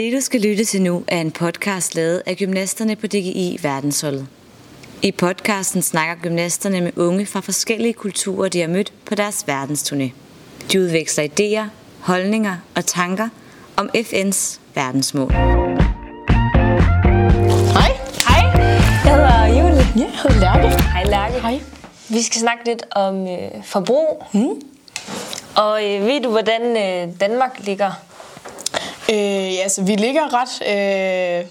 [0.00, 4.26] Det, du skal lytte til nu, er en podcast lavet af gymnasterne på DGI Verdensholdet.
[5.02, 10.10] I podcasten snakker gymnasterne med unge fra forskellige kulturer, de har mødt på deres verdensturné.
[10.72, 11.64] De udveksler idéer,
[12.00, 13.28] holdninger og tanker
[13.76, 15.32] om FN's verdensmål.
[15.32, 15.42] Hej.
[18.28, 18.42] Hej,
[19.04, 19.86] jeg hedder Julie.
[19.96, 20.82] Ja, jeg hedder Lærke.
[20.82, 21.40] Hej Lærke.
[21.40, 21.60] Hej.
[22.08, 24.24] Vi skal snakke lidt om øh, forbrug.
[24.32, 24.48] Mm.
[25.56, 27.90] Og øh, ved du, hvordan øh, Danmark ligger?
[29.10, 31.46] Øh, ja, altså, vi ligger ret, øh,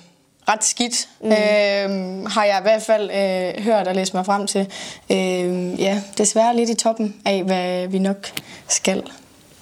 [0.50, 1.32] ret skidt, mm.
[1.32, 4.68] øh, har jeg i hvert fald øh, hørt og læst mig frem til.
[5.10, 8.28] Øh, ja, desværre lidt i toppen af, hvad vi nok
[8.68, 9.04] skal.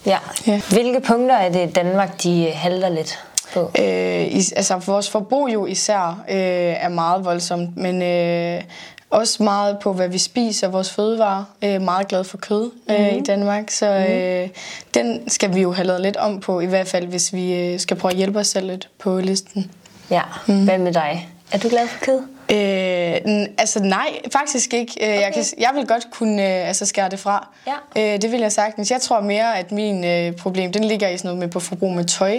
[0.05, 0.17] Ja.
[0.47, 0.61] Ja.
[0.69, 3.19] Hvilke punkter er det, Danmark de halter lidt
[3.53, 3.71] på?
[3.79, 6.35] Øh, is, altså, vores forbrug jo især øh,
[6.83, 8.63] er meget voldsomt, men øh,
[9.09, 11.43] også meget på, hvad vi spiser, vores fødevarer.
[11.61, 13.17] Øh, meget glad for kød øh, Mhm.
[13.17, 14.49] i Danmark, så øh,
[14.93, 17.79] den skal vi jo have lavet lidt om på, i hvert fald hvis vi øh,
[17.79, 19.71] skal prøve at hjælpe os selv lidt på listen.
[20.11, 21.29] Ja, hvad med dig?
[21.51, 22.19] Er du glad for kød?
[22.51, 24.93] Øh, altså nej, faktisk ikke.
[25.01, 27.47] Øh, jeg, kan, jeg vil godt kunne øh, altså skære det fra.
[27.95, 28.13] Ja.
[28.13, 28.91] Øh, det vil jeg sagtens.
[28.91, 31.91] Jeg tror mere, at min øh, problem, den ligger i sådan noget med på forbrug
[31.91, 32.37] med tøj.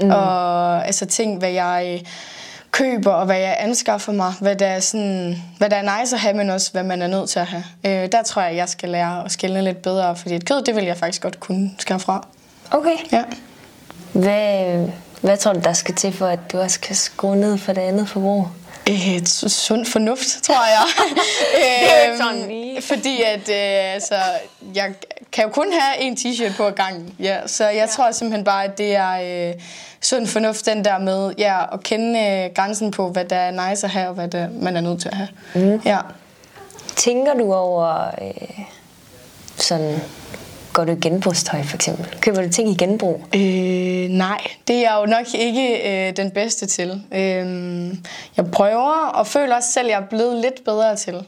[0.00, 0.10] Mm.
[0.10, 2.00] Og altså ting, hvad jeg øh,
[2.70, 4.32] køber, og hvad jeg anskaffer mig.
[4.40, 7.06] Hvad der, er sådan, hvad der er nice at have, men også hvad man er
[7.06, 7.64] nødt til at have.
[7.84, 10.76] Øh, der tror jeg, jeg skal lære at skille lidt bedre, fordi et kød, det
[10.76, 12.26] vil jeg faktisk godt kunne skære fra.
[12.70, 12.96] Okay.
[13.12, 13.24] Ja.
[14.12, 14.86] Hvad,
[15.20, 17.80] hvad tror du, der skal til for, at du også kan skrue ned for det
[17.80, 18.48] andet forbrug?
[18.90, 20.84] Øh, sund fornuft, tror jeg.
[21.56, 22.82] Det er jo ikke Øhm, sådan lige.
[22.82, 24.14] Fordi at, øh, altså,
[24.74, 24.94] jeg
[25.32, 27.14] kan jo kun have en t-shirt på gangen.
[27.18, 27.86] Ja, så jeg ja.
[27.86, 29.54] tror simpelthen bare, at det er øh,
[30.02, 33.86] sund fornuft, den der med ja, at kende øh, grænsen på, hvad der er nice
[33.86, 35.28] at have, og hvad der, man er nødt til at have.
[35.54, 35.80] Mm.
[35.84, 35.98] Ja.
[36.96, 38.64] Tænker du over øh,
[39.56, 40.00] sådan...
[40.72, 42.06] Går du i genbrugstøj for eksempel?
[42.20, 43.24] Køber du ting i genbrug?
[43.34, 43.40] Øh,
[44.08, 47.02] nej, det er jeg jo nok ikke øh, den bedste til.
[47.12, 47.94] Øh,
[48.36, 51.22] jeg prøver, og føler også selv, at jeg er blevet lidt bedre til øh,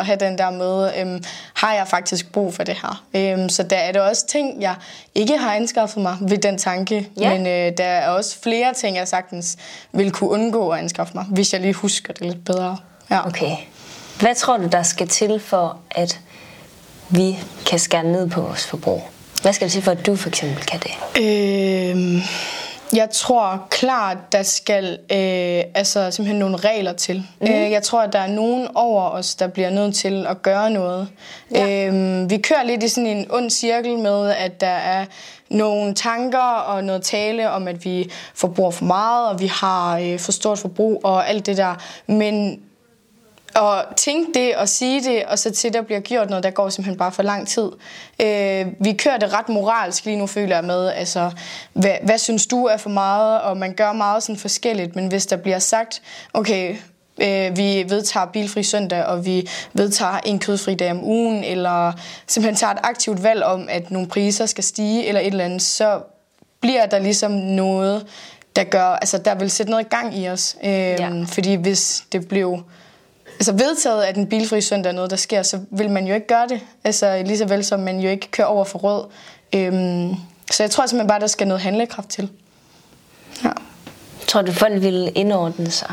[0.00, 1.20] at have den der med, øh,
[1.54, 3.04] har jeg faktisk brug for det her?
[3.14, 4.74] Øh, så der er det også ting, jeg
[5.14, 7.28] ikke har anskaffet mig ved den tanke, Ja.
[7.38, 9.56] men øh, der er også flere ting, jeg sagtens
[9.92, 12.76] vil kunne undgå at anskaffe mig, hvis jeg lige husker det lidt bedre.
[13.10, 13.26] Ja.
[13.26, 13.56] Okay.
[14.20, 16.20] Hvad tror du, der skal til for, at
[17.12, 19.02] vi kan skære ned på vores forbrug?
[19.42, 20.92] Hvad skal der til for, at du for eksempel kan det?
[21.20, 22.22] Øh,
[22.92, 27.26] jeg tror klart, der skal øh, altså simpelthen nogle regler til.
[27.40, 27.46] Mm.
[27.46, 30.70] Øh, jeg tror, at der er nogen over os, der bliver nødt til at gøre
[30.70, 31.08] noget.
[31.50, 31.88] Ja.
[31.88, 35.04] Øh, vi kører lidt i sådan en ond cirkel med, at der er
[35.50, 40.18] nogle tanker og noget tale om, at vi forbruger for meget, og vi har øh,
[40.18, 41.74] for stort forbrug og alt det der.
[42.06, 42.60] Men
[43.54, 46.68] og tænke det og sige det, og så til der bliver gjort noget, der går
[46.68, 47.70] simpelthen bare for lang tid.
[48.22, 51.30] Øh, vi kører det ret moralsk lige nu, føler jeg med, altså,
[51.72, 55.26] hvad, hvad synes du er for meget, og man gør meget sådan forskelligt, men hvis
[55.26, 56.02] der bliver sagt,
[56.34, 56.76] okay,
[57.22, 61.92] øh, vi vedtager bilfri søndag, og vi vedtager en kødfri dag om ugen, eller
[62.26, 65.62] simpelthen tager et aktivt valg om, at nogle priser skal stige, eller et eller andet,
[65.62, 66.00] så
[66.60, 68.06] bliver der ligesom noget,
[68.56, 70.56] der gør, altså der vil sætte noget i gang i os.
[70.64, 71.10] Øh, Ja.
[71.26, 72.62] Fordi hvis det blev
[73.42, 76.26] altså vedtaget, at en bilfri søndag er noget, der sker, så vil man jo ikke
[76.26, 76.60] gøre det.
[76.84, 79.04] Altså lige så vel som man jo ikke kører over for rød.
[79.54, 80.14] Øhm,
[80.50, 82.30] så jeg tror simpelthen bare, der skal noget handlekraft til.
[83.44, 83.50] Ja.
[84.28, 85.92] Tror du, folk vil indordne sig?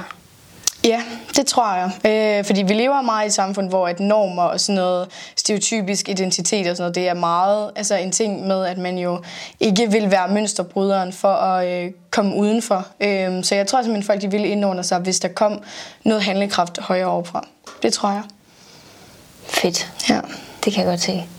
[0.84, 1.02] Ja,
[1.36, 1.92] det tror jeg.
[2.40, 6.10] Øh, fordi vi lever meget i et samfund, hvor at normer og sådan noget stereotypisk
[6.10, 9.24] identitet og sådan noget, det er meget altså en ting med, at man jo
[9.60, 12.88] ikke vil være mønsterbryderen for at øh, komme udenfor.
[13.00, 15.64] Øh, så jeg tror simpelthen, folk de ville indordne sig, hvis der kom
[16.04, 17.48] noget handlekraft højere overfra.
[17.84, 18.24] Det tror jeg.
[19.48, 19.92] Fedt.
[20.10, 20.22] Ja.
[20.66, 21.39] Det kan jeg godt se.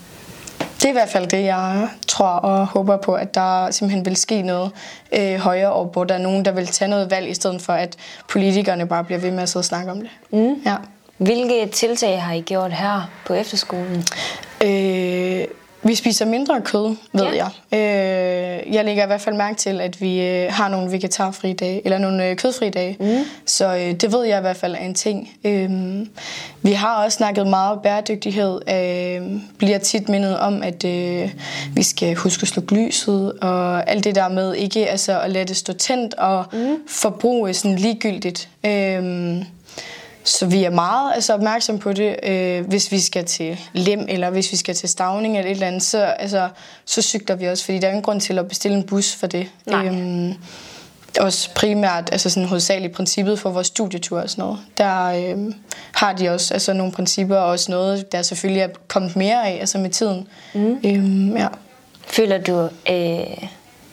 [0.81, 4.15] Det er i hvert fald det, jeg tror og håber på, at der simpelthen vil
[4.15, 4.71] ske noget
[5.11, 7.73] øh, højere op, hvor der er nogen, der vil tage noget valg, i stedet for
[7.73, 7.95] at
[8.29, 10.09] politikerne bare bliver ved med at sidde og snakke om det.
[10.31, 10.61] Mm.
[10.65, 10.75] Ja.
[11.17, 14.03] Hvilke tiltag har I gjort her på efterskolen?
[14.63, 15.45] Øh,
[15.83, 17.45] vi spiser mindre kød, ved Ja.
[17.71, 17.79] jeg.
[18.67, 21.81] Øh, jeg lægger i hvert fald mærke til, at vi øh, har nogle vegetarfri dage,
[21.85, 22.97] eller nogle øh, kødfri dage.
[22.99, 23.17] Mm.
[23.45, 25.29] Så øh, det ved jeg i hvert fald er en ting.
[25.43, 25.69] Øh,
[26.61, 28.61] vi har også snakket meget bæredygtighed.
[28.69, 31.29] Øh, bliver tit mindet om, at øh,
[31.75, 35.45] vi skal huske at slukke lyset, og alt det der med ikke altså, at lade
[35.45, 36.75] det stå tændt og mm.
[36.87, 38.49] forbruge sådan ligegyldigt.
[38.65, 39.43] Øh,
[40.23, 44.29] så vi er meget altså, opmærksom på det, øh, hvis vi skal til Lem, eller
[44.29, 46.49] hvis vi skal til Stavning eller et eller andet, så, altså,
[46.85, 49.27] så cykler vi også, fordi der er ingen grund til at bestille en bus for
[49.27, 49.47] det.
[49.65, 49.85] Nej.
[49.85, 50.33] Øhm,
[51.19, 54.59] også primært, altså sådan hovedsageligt princippet for vores studietur og sådan noget.
[54.77, 55.53] Der øhm,
[55.91, 59.59] har de også altså nogle principper og også noget, der selvfølgelig er kommet mere af
[59.59, 60.27] altså med tiden.
[60.53, 60.77] Mm.
[60.83, 61.47] Øhm, ja.
[62.07, 63.47] Føler du, øh,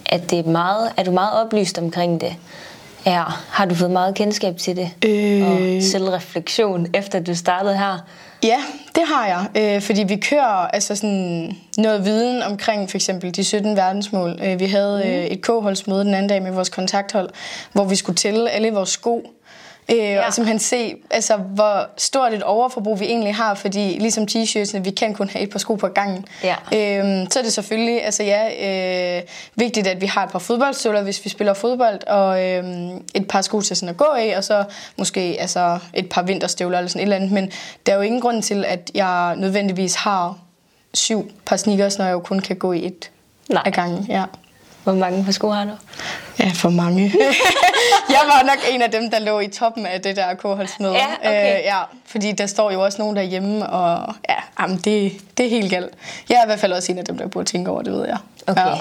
[0.06, 2.36] at det er meget, er du meget oplyst omkring det?
[3.08, 4.90] Ja, har du fået meget kendskab til det?
[5.04, 5.50] Øh.
[5.50, 7.98] Og selvreflektion, efter du startede her?
[8.42, 8.58] Ja,
[8.94, 13.44] det har jeg, øh, fordi vi kører altså sådan noget viden omkring for eksempel de
[13.44, 14.38] 17 verdensmål.
[14.44, 17.30] Øh, vi havde øh, et k-holdsmøde den anden dag med vores kontakthold,
[17.72, 19.34] hvor vi skulle tælle alle vores sko
[19.90, 20.26] Øh, ja.
[20.26, 24.90] Og simpelthen se, altså, hvor stort et overforbrug vi egentlig har, fordi ligesom t-shirtsene, vi
[24.90, 26.24] kan kun have et par sko på gangen.
[26.44, 26.54] Ja.
[26.54, 29.22] Øh, så er det selvfølgelig altså, ja, øh,
[29.54, 32.64] vigtigt, at vi har et par fodboldstøvler, hvis vi spiller fodbold, og øh,
[33.14, 34.64] et par sko til sådan at gå i, og så
[34.96, 37.32] måske altså, et par vinterstøvler eller sådan et eller andet.
[37.32, 37.52] Men
[37.86, 40.38] der er jo ingen grund til, at jeg nødvendigvis har
[40.94, 43.10] syv par sneakers, når jeg jo kun kan gå i et
[43.48, 43.62] Nej.
[43.66, 44.06] af gangen.
[44.08, 44.24] Ja.
[44.84, 45.70] Hvor mange par sko har du?
[46.40, 47.02] Ja, for mange.
[48.16, 50.94] jeg var nok en af dem, der lå i toppen af det der kohortsmøde.
[50.94, 51.58] Ja, okay.
[51.58, 55.50] øh, ja, fordi der står jo også nogen derhjemme, og ja, jamen, det, det er
[55.50, 55.94] helt galt.
[56.28, 58.06] Jeg er i hvert fald også en af dem, der burde tænke over det, ved
[58.06, 58.18] jeg.
[58.46, 58.66] Okay.
[58.66, 58.74] Ja.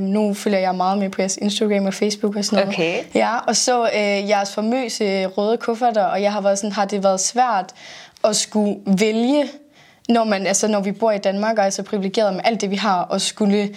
[0.00, 2.74] Nu følger jeg meget med på jeres Instagram og Facebook og sådan noget.
[2.74, 3.02] Okay.
[3.14, 7.04] Ja, og så øh, jeres famøse røde kufferter, og jeg har været sådan, har det
[7.04, 7.72] været svært
[8.24, 9.44] at skulle vælge,
[10.08, 12.70] når, man, altså, når vi bor i Danmark og er så privilegeret med alt det,
[12.70, 13.74] vi har, og skulle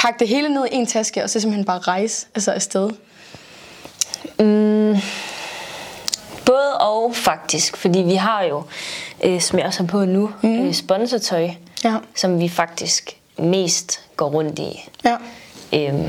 [0.00, 2.90] pakke det hele ned i en taske, og så simpelthen bare rejse altså afsted?
[4.38, 4.96] Mm,
[6.46, 8.62] både og faktisk, fordi vi har jo,
[9.24, 10.66] øh, som jeg også har på nu, mm.
[10.66, 11.48] øh, sponsortøj,
[11.84, 11.94] Ja.
[12.14, 14.88] som vi faktisk mest går rundt i.
[15.04, 15.16] Ja.
[15.74, 16.08] Øhm,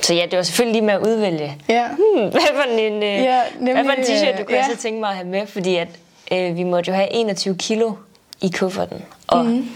[0.00, 1.88] så ja, det var selvfølgelig lige med at udvælge, Ja.
[1.88, 4.66] hmm, hvad for en, øh, Ja, hvad nemlig, for en t-shirt, du kunne ja.
[4.74, 5.88] så tænke mig at have med, fordi at,
[6.32, 7.92] øh, vi måtte jo have 21 kilo
[8.40, 9.02] i kufferten.
[9.26, 9.68] Og mm.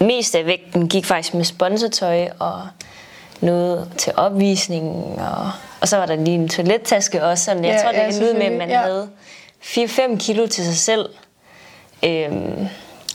[0.00, 2.62] Mest af vægten gik faktisk med sponsortøj og
[3.40, 5.18] noget til opvisningen.
[5.20, 5.50] Og,
[5.80, 7.44] og så var der lige en toilettaske også.
[7.44, 8.80] Sådan, jeg Ja, tror, det ja, endte ud med, at man ja.
[8.80, 9.08] havde
[9.62, 11.08] 4-5 kilo til sig selv.
[12.04, 12.66] Øhm,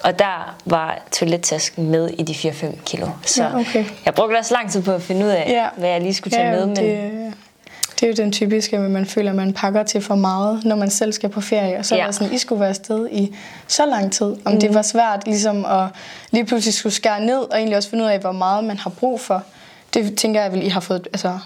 [0.03, 3.07] og der var toilettasken med i de 4-5 kilo.
[3.25, 3.85] Så Ja, okay.
[4.05, 5.67] jeg brugte også lang tid på at finde ud af, Ja.
[5.77, 6.65] hvad jeg lige skulle tage ja, med.
[6.65, 7.33] Men Det,
[7.99, 10.75] det er jo den typiske, at man føler, at man pakker til for meget, når
[10.75, 11.77] man selv skal på ferie.
[11.77, 12.01] Og så Ja.
[12.01, 13.35] er det sådan, I skulle være afsted i
[13.67, 14.35] så lang tid.
[14.45, 14.59] Om mm.
[14.59, 15.87] det var svært ligesom at
[16.31, 18.89] lige pludselig skulle skære ned, og egentlig også finde ud af, hvor meget man har
[18.89, 19.43] brug for.
[19.93, 21.07] Det tænker jeg vel, I har fået...
[21.13, 21.39] Altså,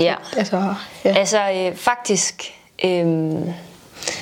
[0.00, 0.14] ja.
[0.36, 1.14] altså, ja.
[1.18, 2.42] Altså øh, faktisk,
[2.84, 3.04] øh,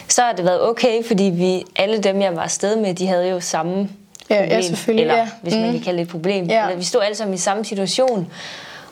[0.09, 3.29] så har det været okay, fordi vi alle dem, jeg var afsted med, de havde
[3.29, 3.89] jo samme
[4.31, 4.63] Ja, ja, problem.
[4.63, 5.29] selvfølgelig, eller ja.
[5.43, 5.73] hvis man Mm.
[5.73, 6.45] kan kalde det et problem.
[6.47, 6.63] Ja.
[6.65, 8.33] Eller, vi stod alle sammen i samme situation,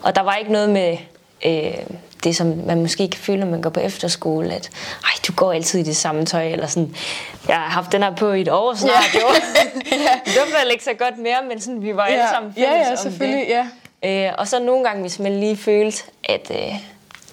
[0.01, 0.97] og der var ikke noget med
[1.45, 1.73] øh,
[2.23, 4.69] det, som man måske kan føle, når man går på efterskole, at
[5.03, 6.95] Ej, du går altid i det samme tøj, eller sådan,
[7.47, 9.19] jeg har haft den her på i et år snart, Ja.
[9.21, 9.27] jo.
[10.25, 12.89] det var vel ikke så godt mere, men sådan, vi var alle sammen fælles ja,
[12.89, 13.53] ja, selvfølgelig, det.
[14.03, 14.27] ja.
[14.27, 16.73] Øh, og så nogle gange, hvis man lige følte, at øh,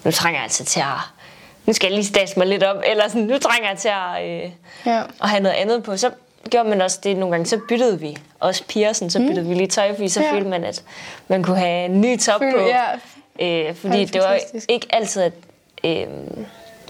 [0.03, 0.85] nu trænger jeg altså til at...
[1.65, 4.23] Nu skal jeg lige stage mig lidt op, eller sådan, nu trænger jeg til at,
[4.45, 4.51] øh,
[4.85, 5.01] Ja.
[5.23, 5.97] at have noget andet på.
[5.97, 6.09] Så
[6.49, 8.17] gjorde man også det nogle gange, så byttede vi.
[8.39, 9.49] Også piger, sådan, så byttede mm.
[9.49, 10.27] vi lige tøj, fordi så Ja.
[10.27, 10.33] ja.
[10.33, 10.83] følte man, at
[11.27, 12.65] man kunne have en ny top Føl- på.
[12.67, 12.83] ja.
[13.39, 14.39] Øh, fordi Ej, det var
[14.69, 15.33] ikke altid, at
[15.83, 16.07] øh,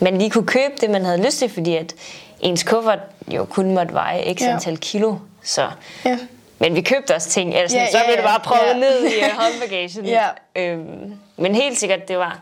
[0.02, 1.94] man lige kunne købe det, man havde lyst til, fordi at
[2.40, 4.54] ens kuffert jo kun måtte veje x Ja.
[4.54, 5.16] antal kilo.
[5.44, 5.70] Så
[6.06, 6.18] Ja.
[6.60, 8.68] men vi købte også ting, altså, Ja, så ja, blev det bare prøvet Ja.
[8.68, 8.80] ja.
[8.80, 10.06] ned i uh, håndbagagen.
[10.06, 10.26] Ja.
[10.56, 12.40] øhm, men helt sikkert, det var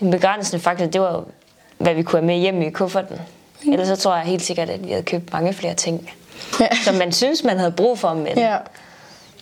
[0.00, 1.24] en begrænsende faktor, det var jo,
[1.78, 3.18] hvad vi kunne have med hjem i kufferten.
[3.64, 3.72] Mm.
[3.72, 6.10] Ellers så tror jeg helt sikkert, at vi havde købt mange flere ting,
[6.60, 6.68] Ja.
[6.84, 8.14] som man synes, man havde brug for.
[8.14, 8.56] Men, Ja.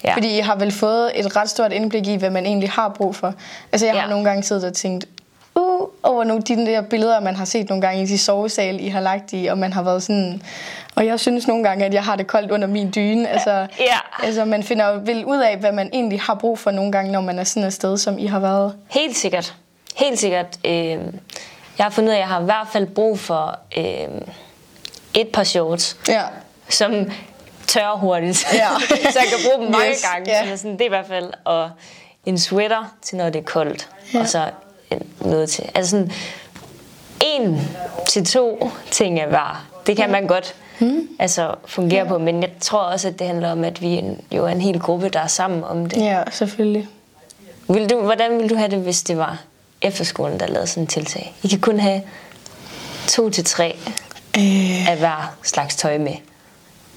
[0.04, 0.14] Ja.
[0.14, 3.16] Fordi I har vel fået et ret stort indblik i, hvad man egentlig har brug
[3.16, 3.34] for.
[3.72, 4.08] Altså jeg har Ja.
[4.10, 5.06] nogle gange siddet og tænkt,
[5.54, 8.88] uh, over nogle de der billeder, man har set nogle gange i de sovesale, I
[8.88, 10.42] har lagt i, og man har været sådan...
[10.94, 13.28] Og jeg synes nogle gange, at jeg har det koldt under min dyne.
[13.28, 13.98] Altså, Ja.
[14.22, 17.20] altså man finder vel ud af, hvad man egentlig har brug for nogle gange, når
[17.20, 18.74] man er sådan et sted, som I har været.
[18.90, 19.54] Helt sikkert.
[19.96, 20.46] Helt sikkert.
[20.64, 20.72] Øh,
[21.78, 23.84] jeg har fundet ud af, at jeg har i hvert fald brug for øh,
[25.14, 26.22] et par shorts, Ja.
[26.68, 26.94] som
[27.72, 28.46] tørrer hurtigt.
[28.52, 28.68] Ja.
[29.12, 30.30] så jeg kan bruge dem mange Yes, gange.
[30.30, 30.46] ja.
[30.50, 31.30] Så sådan, det er i hvert fald.
[31.44, 31.70] Og
[32.26, 33.88] en sweater til når det er koldt.
[34.14, 34.20] Ja.
[34.20, 34.50] Og så
[35.20, 35.64] noget til.
[35.74, 36.12] Altså sådan
[37.20, 37.60] en
[38.08, 39.66] til to ting er hver.
[39.86, 41.08] Det kan man godt Hmm.
[41.18, 42.18] altså, fungere på.
[42.18, 44.80] Men jeg tror også, at det handler om, at vi en, jo er en hel
[44.80, 45.96] gruppe, der er sammen om det.
[46.02, 46.88] Ja, selvfølgelig.
[47.68, 49.38] Vil du, hvordan ville du have det, hvis det var
[49.82, 51.34] efterskolen, der lavede sådan en tiltag?
[51.42, 52.02] I kan kun have
[53.08, 53.76] to til tre
[54.38, 56.14] Øh, af hver slags tøj med.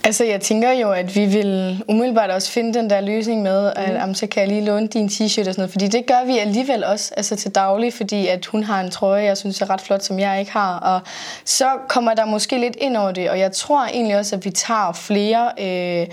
[0.06, 3.90] Altså, jeg tænker jo, at vi vil umiddelbart også finde den der løsning med, at
[3.90, 3.96] mm.
[3.96, 5.72] jamen, så kan jeg lige låne din t-shirt og sådan noget.
[5.72, 9.24] Fordi det gør vi alligevel også altså til daglig, fordi at hun har en trøje,
[9.24, 10.80] jeg synes er ret flot, som jeg ikke har.
[10.80, 11.02] Og
[11.46, 14.50] så kommer der måske lidt ind over det, og jeg tror egentlig også, at vi
[14.50, 15.52] tager flere...
[15.60, 16.08] Øh,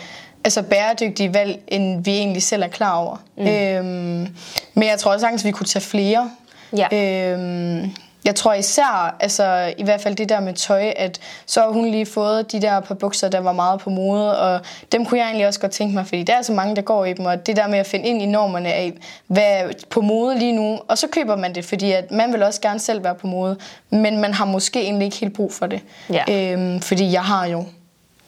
[0.45, 3.17] altså bæredygtige valg, end vi egentlig selv er klar over.
[3.37, 3.47] Mm.
[3.47, 4.29] Øhm,
[4.75, 6.31] men jeg tror også sagtens, at vi kunne tage flere.
[6.77, 6.89] Ja.
[7.33, 7.91] Øhm,
[8.25, 11.91] jeg tror især, altså i hvert fald det der med tøj, at så har hun
[11.91, 14.61] lige fået de der par bukser, der var meget på mode, og
[14.93, 17.05] dem kunne jeg egentlig også godt tænke mig, fordi der er så mange, der går
[17.05, 18.93] i dem, og det der med at finde ind i normerne af,
[19.27, 22.43] hvad er på mode lige nu, og så køber man det, fordi at man vil
[22.43, 23.57] også gerne selv være på mode,
[23.91, 25.81] men man har måske egentlig ikke helt brug for det.
[26.11, 26.53] Ja.
[26.53, 27.65] Øhm, fordi jeg har jo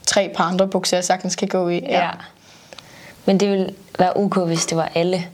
[0.06, 1.78] tre par andre bukser, jeg sagtens kan gå i.
[1.78, 2.04] Ja.
[2.04, 2.10] ja.
[3.24, 5.24] Men det ville være ok, hvis det var alle.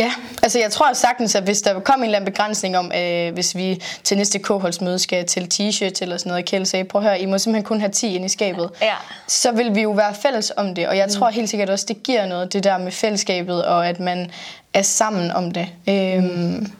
[0.00, 3.34] Ja, altså jeg tror sagtens, at hvis der kom en eller anden begrænsning om, øh,
[3.34, 4.50] hvis vi til næste k
[4.96, 7.80] skal til t-shirt eller sådan noget, Kjell sagde, prøv at høre, I må simpelthen kun
[7.80, 8.94] have 10 ind i skabet, ja.
[9.26, 11.12] så vil vi jo være fælles om det, og jeg mm.
[11.12, 14.30] tror helt sikkert også, det giver noget, det der med fællesskabet, og at man
[14.74, 15.68] er sammen om det.
[15.88, 16.72] Øhm, mm.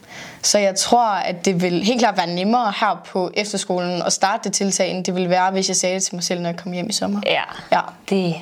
[0.43, 4.45] Så jeg tror, at det vil helt klart være nemmere her på efterskolen at starte
[4.45, 6.57] det tiltag, end det vil være, hvis jeg sagde det til mig selv, når jeg
[6.57, 7.21] kom hjem i sommer.
[7.27, 7.81] Ja, ja.
[8.09, 8.35] det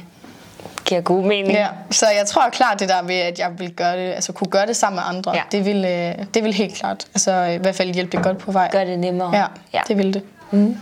[0.89, 1.53] giver god mening.
[1.53, 4.51] Ja, så jeg tror klart det der med, at jeg vil gøre det, altså kunne
[4.51, 5.43] gøre det sammen med andre, ja.
[5.53, 8.53] det, vil, øh, det vil helt klart, altså i hvert fald hjælpe det godt på
[8.53, 8.69] vej.
[8.73, 9.37] Gør det nemmere.
[9.37, 9.81] Ja, ja.
[9.89, 10.23] det vil det.
[10.51, 10.77] Mm.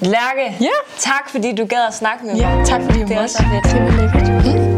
[0.00, 0.66] Lærke, ja.
[0.98, 2.40] tak fordi du gad at snakke med mig.
[2.40, 3.74] Ja, tak fordi du Det er også fedt.
[3.74, 4.64] Det var lækkert.
[4.64, 4.69] Mm.